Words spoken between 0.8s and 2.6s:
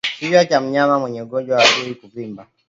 mwenye ugonjwa wa ndui huvimba